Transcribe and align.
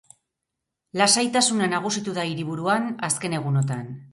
Lasaitasuna 1.01 1.67
nagusitu 1.75 2.15
da 2.17 2.25
hiriburuan, 2.31 2.91
azken 3.11 3.41
egunotan. 3.43 3.89